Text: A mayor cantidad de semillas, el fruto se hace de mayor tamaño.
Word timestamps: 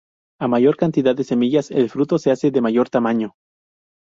A 0.39 0.47
mayor 0.47 0.77
cantidad 0.77 1.15
de 1.15 1.23
semillas, 1.23 1.69
el 1.69 1.87
fruto 1.87 2.17
se 2.17 2.31
hace 2.31 2.49
de 2.49 2.59
mayor 2.61 2.89
tamaño. 2.89 3.35